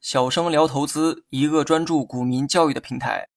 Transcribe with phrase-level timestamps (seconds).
[0.00, 3.28] 小生聊投资，一个专注股民教育的平台。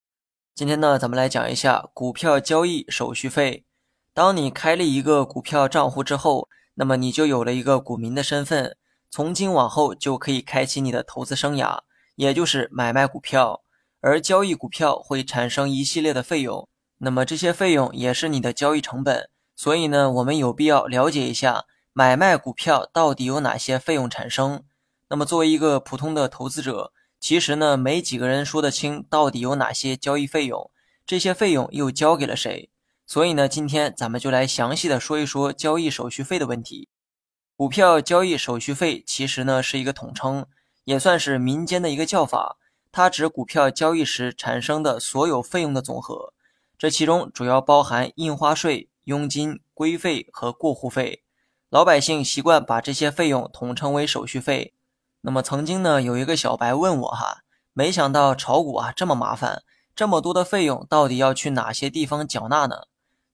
[0.56, 3.66] 今天呢，咱们来讲一下股票交易手续费。
[4.14, 8.78] 当你开立一个股票账户之后，那么你就有了一个股民的身份，
[9.10, 11.80] 从今往后就可以开启你的投资生涯，
[12.16, 13.64] 也就是买卖股票。
[14.02, 16.68] 而交易股票会产生一系列的费用，
[17.00, 19.30] 那么这些费用也是你的交易成本。
[19.56, 21.66] 所以呢，我们有必要了解一下
[21.96, 24.64] 买卖股票到底有哪些费用产生。
[25.10, 30.72] 那么作为一个普通的投资者，其实呢，没几个人说得清到底有哪些交易费用，
[31.06, 32.72] 这些费用又交给了谁。
[33.06, 36.90] 所以呢，今天咱们就来详细的说一说交易手续费的问题。
[37.56, 40.48] 股票交易手续费其实呢是一个统称，
[40.86, 42.58] 也算是民间的一个叫法，
[42.92, 46.34] 它指股票交易时产生的所有费用的总和，
[46.76, 48.90] 这其中主要包含印花税。
[49.06, 51.23] 佣金、规费和过户费，
[51.74, 54.76] 老百姓习惯把这些费用统称为手续费。
[55.22, 57.40] 那么曾经呢，有一个小白问我哈，
[57.74, 59.64] 没想到炒股啊这么麻烦，
[59.96, 62.84] 这么多的费用到底要去哪些地方缴纳呢？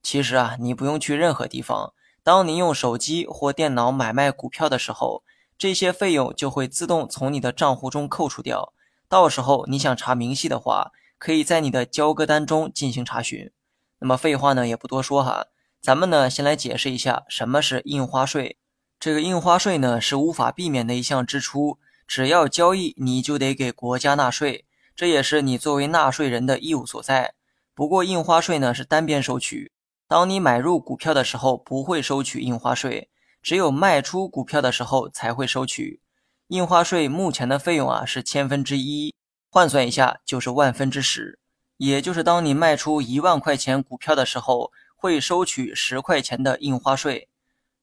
[0.02, 5.22] 其实啊，你不用去任何地方，当你用手机或电脑买卖股票的时候，
[5.58, 8.72] 这些费用就会自动从你的账户中扣除掉。
[9.06, 13.52] 到时候你想查明细的话，可以在你的交割单中进行查询。
[13.98, 15.48] 那么废话呢也不多说哈。
[15.82, 18.58] 咱们呢，先来解释一下什么是印花税。
[18.98, 27.32] 这个印花税呢，是无法避免的一项支出，只要交易，你就得给国家纳税，这也是你作为纳税人的义务所在。
[27.74, 29.72] 不过，印花税呢是单边收取，
[30.06, 33.08] 当你买入股票的时候不会收取印花税，
[33.40, 36.02] 只有卖出股票的时候才会收取。
[36.48, 39.14] 印花税目前的费用啊是千分之一，
[39.48, 41.38] 换算一下就是万分之十，
[41.78, 44.70] 也就是当你卖出一万块钱股票的时候。
[45.00, 47.30] 会收取十块钱的印花税，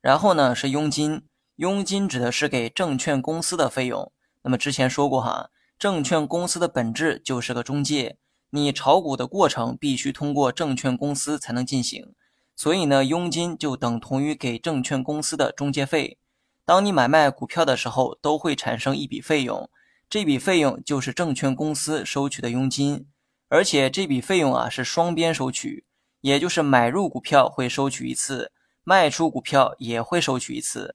[0.01, 1.23] 然后呢是佣金，
[1.55, 4.11] 佣金指的是给证券公司的费用。
[4.43, 8.17] 那么之前说过哈，证券公司的本质就是个中介，
[8.51, 12.13] 你炒股的过程必须通过证券公司才能进行，
[12.55, 16.19] 所以呢佣金就等同于给证券公司的中介费。
[16.65, 19.67] 当你买卖股票的时候，都会产生一笔费用，
[20.07, 23.07] 这笔费用就是证券公司收取的佣金，
[23.49, 25.86] 而且这笔费用啊是双边收取。
[26.27, 28.51] 也就是买入股票会收取一次，
[28.83, 30.93] 卖出股票也会收取一次。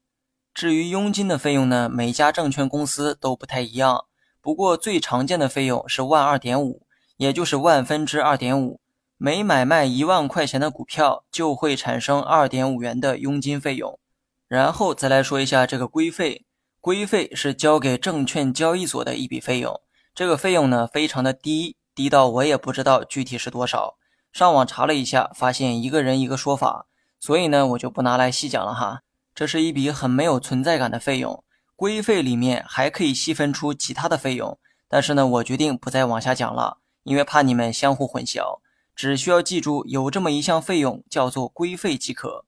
[0.52, 4.04] 至于佣金的费用呢，每家证券公司都不太一样。
[4.42, 8.82] 不过最常见的费用是万二点五，也就是万分之二点五。
[9.16, 13.98] 每买卖一万块钱的股票，就会产生二点五元的佣金费用。
[14.46, 16.44] 然后再来说一下这个规费，
[16.78, 19.80] 规费是交给证券交易所的一笔费用。
[20.14, 23.96] 这个费用呢，非常的低，低到我也不知道具体是多少。
[24.32, 26.86] 上网查了一下，发现一个人一个说法，
[27.20, 29.02] 所以呢，我就不拿来细讲了哈。
[29.34, 31.44] 这是一笔很没有存在感的费用，
[31.76, 38.60] 规费里面还可以细分出其他的费用，但是呢，我决定不再往下讲了，因为怕你们相互混淆，
[38.96, 42.46] 只需要记住有这么一项费用叫做规费即可。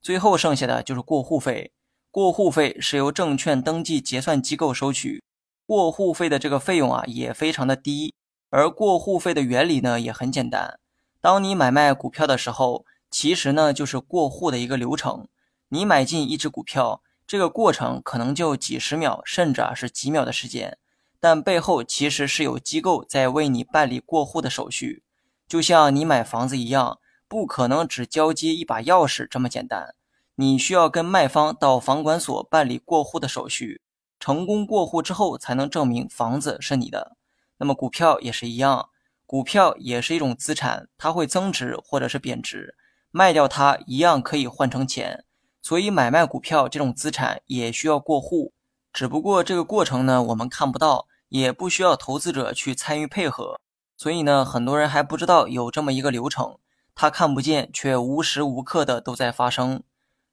[0.00, 1.72] 最后剩下的就是过户费，
[2.12, 5.24] 过户费是由证券登记结算机构收取，
[5.66, 8.14] 过户费的这个费用啊也非常的低，
[8.50, 10.78] 而过户费的原理呢也很简单。
[11.24, 15.26] 当你买卖股票的时候，其实呢就是过户的一个流程。
[15.70, 20.76] 你买进一只股票，这个过程可能就几十秒，甚至啊是几秒的时间，
[21.18, 25.02] 但背后其实是有机构在为你办理过户的手续。
[25.48, 29.94] 就像你买房子一样，不可能只交接一把钥匙这么简单，
[30.34, 33.80] 你需要跟卖方到房管所办理过户的手续，
[34.20, 37.16] 成功过户之后才能证明房子是你的。
[37.56, 38.90] 那么股票也是一样。
[39.34, 42.76] 股票也是一种资产，它会增值或者是贬值，
[43.10, 45.24] 卖掉它一样可以换成钱。
[45.60, 48.52] 所以买卖股票这种资产也需要过户，
[48.92, 53.58] 只不过这个过程呢我们看不到，也不需要投资者去参与配合。
[53.96, 56.58] 所以呢很多人还不知道有这么一个流程，
[56.94, 59.82] 他看不见却无时无刻的都在发生。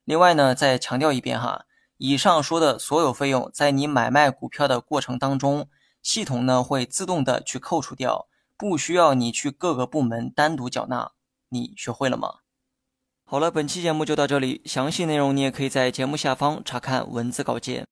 [0.04, 1.64] 另外呢再强调一遍哈，
[1.96, 5.68] 以上说的所有费用在你买卖股票的过程当中，
[6.04, 8.28] 系统呢会自动的去扣除掉。
[8.62, 11.10] 不需要你去各个部门单独缴纳，
[11.48, 12.28] 你学会了吗？
[13.24, 17.84] 好了，本期节目就到这里，详细内容你也可以在节目下方查看文字稿件。